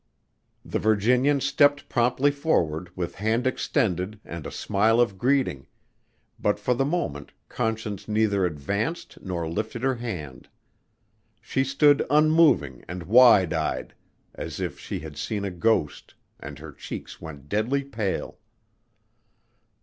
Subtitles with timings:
[0.65, 5.67] The Virginian stepped promptly forward with hand extended and a smile of greeting,
[6.39, 10.49] but for the moment Conscience neither advanced nor lifted her hand.
[11.39, 13.93] She stood unmoving and wide eyed
[14.33, 18.39] as if she had seen a ghost and her cheeks went deadly pale.